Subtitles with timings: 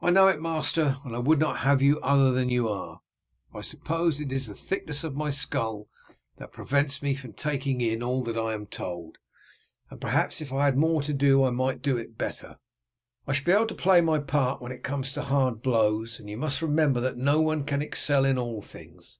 [0.00, 3.02] "I know it, master, and I would not have you other than you are.
[3.52, 5.88] I suppose it is the thickness of my skull
[6.38, 9.18] that prevents me from taking in all that I am told,
[9.90, 12.56] and perhaps if I had more to do I might do it better.
[13.26, 16.30] I shall be able to play my part when it comes to hard blows, and
[16.30, 19.18] you must remember that no one can excel in all things.